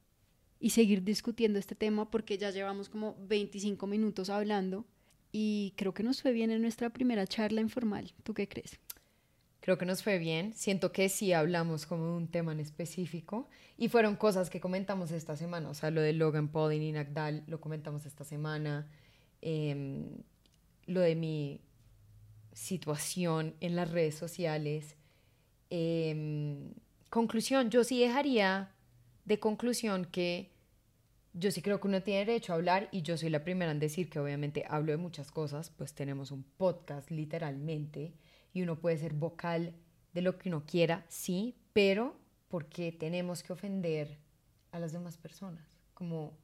[0.63, 4.85] y seguir discutiendo este tema porque ya llevamos como 25 minutos hablando
[5.33, 8.13] y creo que nos fue bien en nuestra primera charla informal.
[8.23, 8.79] ¿Tú qué crees?
[9.59, 10.53] Creo que nos fue bien.
[10.53, 15.11] Siento que sí hablamos como de un tema en específico y fueron cosas que comentamos
[15.11, 15.67] esta semana.
[15.67, 17.05] O sea, lo de Logan Paul y Nina
[17.45, 18.87] lo comentamos esta semana.
[19.41, 20.05] Em,
[20.85, 21.59] lo de mi
[22.53, 24.95] situación en las redes sociales.
[25.69, 26.71] Em,
[27.09, 28.71] conclusión, yo sí dejaría
[29.25, 30.52] de conclusión que
[31.33, 33.79] yo sí creo que uno tiene derecho a hablar y yo soy la primera en
[33.79, 38.13] decir que obviamente hablo de muchas cosas, pues tenemos un podcast literalmente
[38.53, 39.73] y uno puede ser vocal
[40.13, 42.15] de lo que uno quiera, sí, pero
[42.49, 44.19] porque tenemos que ofender
[44.71, 46.37] a las demás personas, como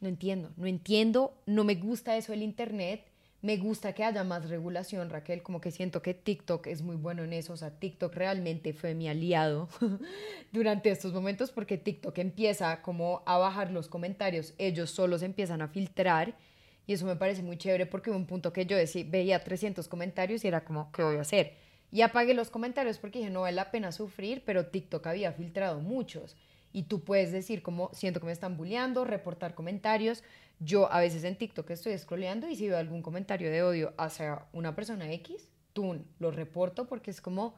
[0.00, 3.13] no entiendo, no entiendo, no me gusta eso del internet
[3.44, 7.24] me gusta que haya más regulación, Raquel, como que siento que TikTok es muy bueno
[7.24, 9.68] en eso, o sea, TikTok realmente fue mi aliado
[10.52, 15.68] durante estos momentos porque TikTok empieza como a bajar los comentarios, ellos solos empiezan a
[15.68, 16.38] filtrar
[16.86, 19.88] y eso me parece muy chévere porque hubo un punto que yo decía, veía 300
[19.88, 21.52] comentarios y era como, ¿qué voy a hacer?
[21.92, 25.80] Y apagué los comentarios porque dije, no vale la pena sufrir, pero TikTok había filtrado
[25.80, 26.34] muchos
[26.74, 30.24] y tú puedes decir como, siento que me están bulleando, reportar comentarios,
[30.60, 34.46] yo a veces en TikTok estoy scrolleando y si veo algún comentario de odio hacia
[34.52, 37.54] una persona X, tú lo reporto porque es como,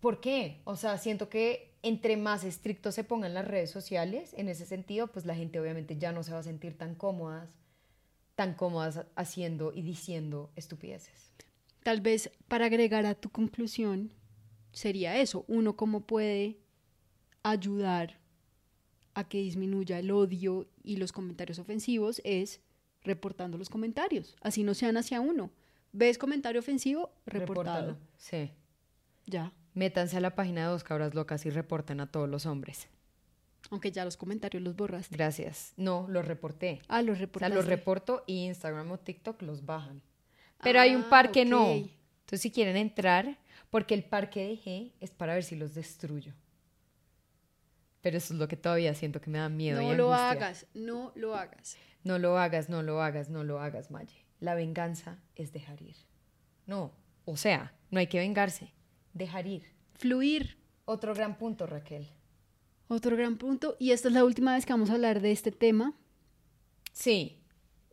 [0.00, 0.60] ¿por qué?
[0.64, 5.08] O sea, siento que entre más estrictos se pongan las redes sociales, en ese sentido,
[5.08, 7.50] pues la gente obviamente ya no se va a sentir tan cómodas,
[8.34, 11.32] tan cómodas haciendo y diciendo estupideces.
[11.82, 14.12] Tal vez para agregar a tu conclusión
[14.72, 16.58] sería eso, uno cómo puede
[17.42, 18.18] ayudar
[19.16, 22.60] a que disminuya el odio y los comentarios ofensivos es
[23.02, 25.50] reportando los comentarios, así no sean hacia uno.
[25.92, 27.10] ¿Ves comentario ofensivo?
[27.24, 27.96] Reportado.
[28.18, 28.50] Sí.
[29.24, 29.52] Ya.
[29.72, 32.88] Métanse a la página de Dos Cabras Locas y reporten a todos los hombres.
[33.70, 35.16] Aunque ya los comentarios los borraste.
[35.16, 35.72] Gracias.
[35.78, 36.82] No, los reporté.
[36.88, 37.52] Ah, los O reportaste.
[37.54, 40.02] sea, los reporto y Instagram o TikTok los bajan.
[40.62, 41.64] Pero hay un par que no.
[41.68, 41.72] Ah.
[41.74, 43.38] Entonces, si quieren entrar,
[43.70, 46.34] porque el par que dejé es para ver si los destruyo.
[48.06, 49.82] Pero eso es lo que todavía siento que me da miedo.
[49.82, 51.76] y No lo hagas, no lo hagas.
[52.04, 54.24] No lo hagas, no lo hagas, no lo hagas, Maye.
[54.38, 55.96] La venganza es dejar ir.
[56.66, 56.92] No,
[57.24, 58.72] o sea, no hay que vengarse,
[59.12, 59.64] dejar ir.
[59.94, 62.06] Fluir, Otro gran punto, Raquel.
[62.86, 63.74] otro gran punto.
[63.80, 65.92] Y esta es la última vez que vamos a hablar de este tema.
[66.92, 67.42] Sí.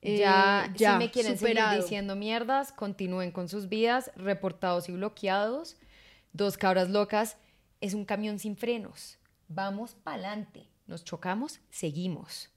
[0.04, 1.70] Eh, ya, ya, si me quieren superado.
[1.72, 5.76] seguir diciendo mierdas, continúen con sus vidas, reportados y bloqueados.
[6.34, 7.38] Dos cabras locas
[7.82, 9.18] es un camión sin frenos.
[9.54, 10.68] Vamos pa'lante.
[10.88, 12.50] Nos chocamos, seguimos.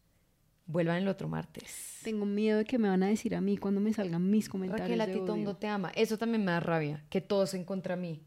[0.66, 2.00] Vuelvan el otro martes.
[2.02, 4.88] Tengo miedo de que me van a decir a mí cuando me salgan mis comentarios.
[4.88, 5.44] Raquel, a de ti todo el odio.
[5.44, 5.92] mundo te ama.
[5.94, 8.22] Eso también me da rabia, que todos en contra mí.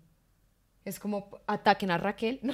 [0.86, 2.40] Es como ataquen a Raquel.
[2.44, 2.54] No,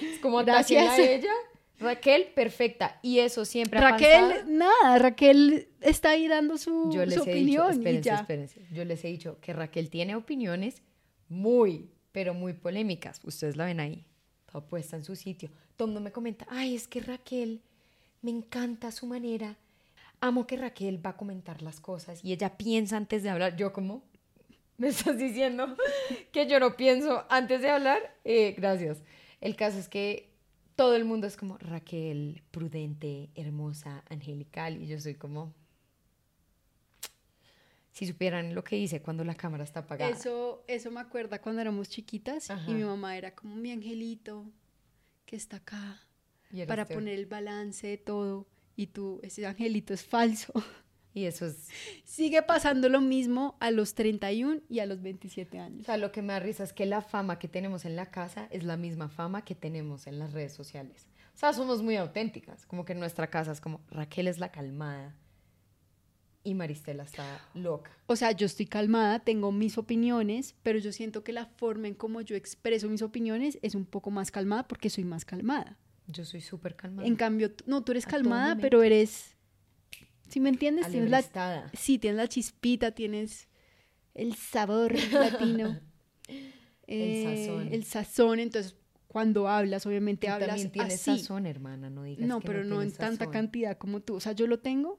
[0.00, 1.32] es como ataquen a ella.
[1.80, 2.98] Raquel, perfecta.
[3.02, 7.64] Y eso siempre Raquel, nada, Raquel está ahí dando su, Yo les su he dicho,
[7.64, 8.14] opinión y espérense, ya.
[8.16, 8.66] espérense.
[8.72, 10.82] Yo les he dicho que Raquel tiene opiniones
[11.28, 13.20] muy, pero muy polémicas.
[13.24, 14.04] Ustedes la ven ahí,
[14.50, 15.50] toda puesta en su sitio.
[15.78, 17.60] El mundo me comenta, ay, es que Raquel,
[18.22, 19.56] me encanta su manera.
[20.20, 23.56] Amo que Raquel va a comentar las cosas y ella piensa antes de hablar.
[23.56, 24.02] Yo como,
[24.76, 25.76] ¿me estás diciendo
[26.32, 28.16] que yo no pienso antes de hablar?
[28.24, 29.02] Eh, gracias.
[29.40, 30.28] El caso es que
[30.74, 35.52] todo el mundo es como Raquel, prudente, hermosa, angelical y yo soy como,
[37.92, 40.10] si supieran lo que hice cuando la cámara está apagada.
[40.10, 42.70] Eso, eso me acuerda cuando éramos chiquitas Ajá.
[42.70, 44.46] y mi mamá era como mi angelito
[45.26, 46.00] que está acá
[46.66, 48.46] para poner el balance de todo
[48.76, 50.52] y tú, ese angelito es falso.
[51.14, 51.68] Y eso es,
[52.04, 55.86] Sigue pasando lo mismo a los 31 y a los 27 o años.
[55.86, 58.46] sea, lo que me da risa es que la fama que tenemos en la casa
[58.52, 61.08] es la misma fama que tenemos en las redes sociales.
[61.34, 64.52] O sea, somos muy auténticas, como que en nuestra casa es como Raquel es la
[64.52, 65.16] calmada
[66.48, 67.90] y Maristela está loca.
[68.06, 71.94] O sea, yo estoy calmada, tengo mis opiniones, pero yo siento que la forma en
[71.94, 75.76] cómo yo expreso mis opiniones es un poco más calmada porque soy más calmada.
[76.06, 77.06] Yo soy súper calmada.
[77.06, 79.36] En cambio, no, tú eres A calmada, pero eres,
[80.28, 80.88] ¿sí me entiendes?
[80.90, 83.48] Tienes la, sí, tienes la chispita, tienes
[84.14, 85.78] el sabor latino.
[86.90, 87.68] Eh, sazón.
[87.70, 88.74] El sazón, entonces
[89.08, 91.18] cuando hablas, obviamente Tú hablas también tienes así.
[91.20, 93.32] sazón, hermana, no digas No, que pero no, en tanta sazón.
[93.32, 94.14] cantidad como tú.
[94.14, 94.98] O sea, yo lo tengo,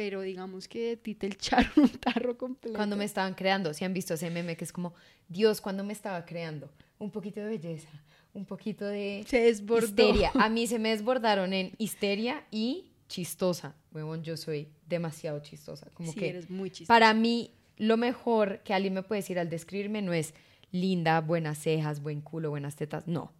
[0.00, 2.74] pero digamos que de ti te echaron un tarro completo.
[2.74, 4.94] Cuando me estaban creando, si han visto ese meme que es como,
[5.28, 7.90] Dios, cuando me estaba creando, un poquito de belleza,
[8.32, 9.84] un poquito de se desbordó.
[9.86, 10.30] histeria.
[10.40, 13.74] A mí se me desbordaron en histeria y chistosa.
[13.92, 15.90] Huevón, yo soy demasiado chistosa.
[15.92, 16.88] Como sí, que eres muy chistosa.
[16.88, 20.32] para mí lo mejor que alguien me puede decir al describirme no es
[20.72, 23.06] linda, buenas cejas, buen culo, buenas tetas.
[23.06, 23.34] No,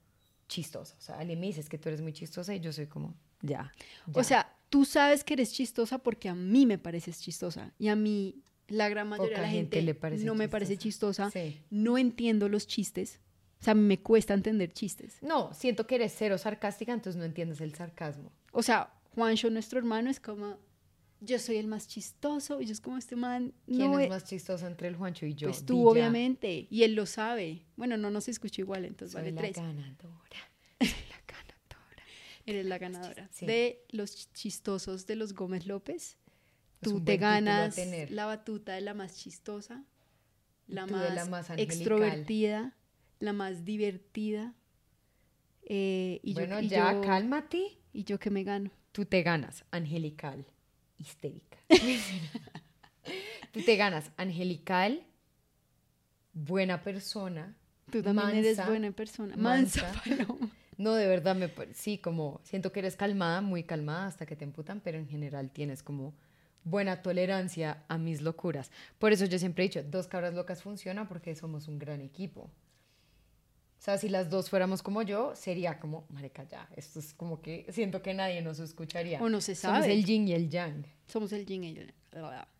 [0.47, 0.95] chistosa.
[0.99, 3.15] O sea, alguien me dice "Es que tú eres muy chistosa y yo soy como,
[3.41, 3.73] ya.
[4.13, 4.25] O ya".
[4.25, 7.75] sea, tú sabes que eres chistosa porque a mí me pareces chistosa.
[7.79, 10.49] Y a mí, la gran mayoría Poca de la gente gente, le parece no me
[10.49, 11.31] parece chistosa.
[11.31, 11.61] Sí.
[11.71, 13.21] No entiendo los chistes.
[13.61, 15.19] O sea, me cuesta entender chistes.
[15.21, 18.33] No, siento que eres cero sarcástica, entonces no entiendes el sarcasmo.
[18.53, 20.57] O sea, Juancho, nuestro hermano, es como...
[21.21, 22.61] yo soy el más chistoso.
[22.63, 23.53] Y yo es como este man.
[23.67, 25.49] ¿Quién no es e- más chistoso entre el Juancho y yo?
[25.49, 25.91] Pues tú, ya.
[25.91, 26.69] obviamente.
[26.71, 27.67] Y él lo sabe.
[27.77, 29.57] Bueno, no nos escucha igual, entonces Soy vale la tres.
[29.57, 30.51] ganadora.
[32.51, 33.29] Eres la ganadora.
[33.33, 33.47] Sí.
[33.47, 36.17] De los chistosos de los Gómez López,
[36.81, 37.77] tú te ganas
[38.11, 39.85] la batuta de la más chistosa,
[40.67, 42.77] la tú más, la extrovertida,
[43.19, 44.55] la más divertida.
[45.63, 47.79] eh, y yo- bueno, y ya, yo, cálmate.
[47.93, 48.71] ¿Y yo que me gano?
[48.93, 50.45] Tú te ganas angelical,
[50.99, 51.59] histérica.
[53.53, 55.05] tú te ganas angelical,
[56.33, 57.57] buena persona.
[57.91, 59.37] Tú también eres mansa, buena persona.
[59.37, 60.03] Mansa, mansa.
[60.27, 60.51] paloma.
[60.81, 64.45] No, de verdad, me, sí, como siento que eres calmada, muy calmada hasta que te
[64.45, 66.15] emputan, pero en general tienes como
[66.65, 68.71] buena tolerancia a mis locuras.
[68.99, 72.45] Por eso yo siempre he dicho, dos cabras locas funciona porque somos un gran equipo.
[72.45, 77.43] O sea, si las dos fuéramos como yo, sería como, marica, ya, esto es como
[77.43, 79.21] que siento que nadie nos escucharía.
[79.21, 79.93] O no se Somos sabe.
[79.93, 80.87] el yin y el yang.
[81.07, 81.95] Somos el yin y el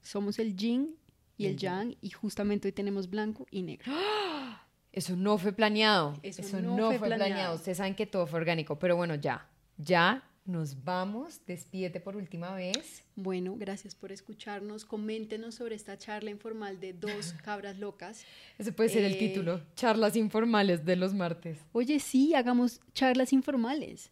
[0.03, 0.95] Somos el yin
[1.39, 1.97] y el yang.
[2.03, 3.91] Y justamente hoy tenemos blanco y negro.
[4.93, 6.19] Eso no fue planeado.
[6.23, 7.29] Eso Eso, no no, fue fue, planeado.
[7.31, 7.55] planeado.
[7.57, 8.79] Ustedes saben que todo fue orgánico.
[8.79, 9.47] Pero bueno, ya.
[9.77, 11.41] Ya nos vamos.
[11.47, 13.05] Despídete por última vez.
[13.15, 14.85] Bueno, gracias por escucharnos.
[14.85, 18.25] Coméntenos sobre esta charla informal de dos cabras locas.
[18.59, 19.63] Ese puede ser el Eh, título.
[19.77, 21.59] Charlas informales de los martes.
[21.73, 24.11] Oye, sí, hagamos charlas informales,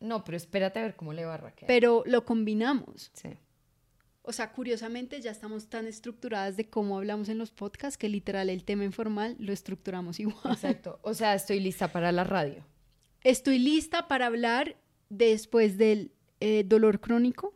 [0.00, 1.66] No, pero espérate a ver cómo le va a Raquel.
[1.66, 3.10] pero lo combinamos.
[3.14, 3.30] Sí.
[4.22, 8.50] O sea, curiosamente ya estamos tan estructuradas de cómo hablamos en los podcasts que literal
[8.50, 10.52] el tema informal lo estructuramos igual.
[10.54, 10.98] Exacto.
[11.02, 12.64] O sea, estoy lista para la radio.
[13.22, 14.76] Estoy lista para hablar
[15.08, 17.54] después del eh, dolor crónico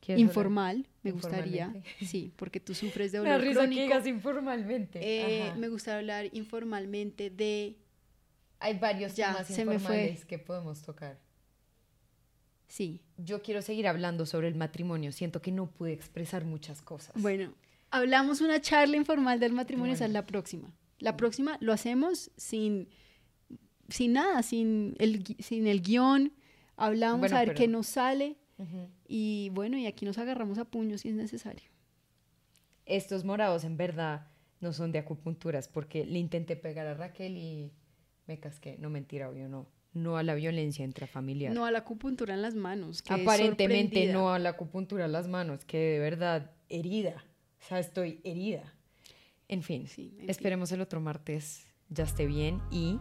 [0.00, 1.74] ¿Quieres informal, me gustaría.
[2.00, 3.82] Sí, porque tú sufres de dolor risa que crónico.
[3.82, 4.98] digas informalmente.
[5.02, 7.76] Eh, me gustaría hablar informalmente de
[8.60, 10.04] Hay varios Ya, temas se me fue.
[10.04, 11.18] informales que podemos tocar.
[12.70, 13.02] Sí.
[13.18, 15.12] Yo quiero seguir hablando sobre el matrimonio.
[15.12, 17.12] Siento que no pude expresar muchas cosas.
[17.20, 17.52] Bueno,
[17.90, 20.20] hablamos una charla informal del matrimonio, esa es Bueno.
[20.22, 20.72] la próxima.
[21.00, 22.88] La próxima lo hacemos sin,
[23.88, 26.32] sin nada, sin el, gui- sin el guion,
[26.76, 28.36] hablamos Bueno, a ver pero- qué nos sale
[29.08, 31.68] y bueno, y aquí nos agarramos a puños si es necesario.
[32.86, 34.26] estos morados en verdad
[34.60, 37.72] no son de acupunturas porque le intenté pegar a Raquel y
[38.26, 38.76] me casqué.
[38.78, 39.66] No, mentira, obvio, no.
[39.92, 41.52] No a la violencia intrafamiliar.
[41.52, 43.02] No a la acupuntura en las manos.
[43.08, 47.24] Aparentemente no a la acupuntura a las manos, que de verdad herida.
[47.60, 48.72] O sea, estoy herida.
[49.48, 50.30] En fin, Sí, en fin.
[50.30, 52.98] esperemos el otro martes ya esté bien y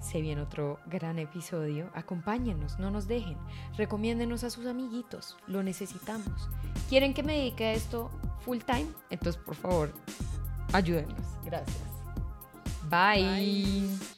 [0.00, 1.90] se viene otro gran episodio.
[1.94, 3.38] Acompáñenos, no nos dejen.
[3.76, 6.48] Recomiéndenos a sus amiguitos, lo necesitamos.
[6.88, 8.86] ¿Quieren que me dedique a esto full time?
[9.10, 9.92] Entonces, por favor,
[10.72, 11.14] ayúdenos.
[11.44, 11.78] Gracias.
[12.90, 13.22] Bye.
[13.24, 14.13] Bye.